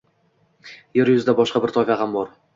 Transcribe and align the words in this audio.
Yer 0.99 1.11
yuzida 1.15 1.37
boshqa 1.41 1.63
bir 1.67 1.77
toifa 1.79 2.01
ham 2.03 2.19
bor. 2.19 2.35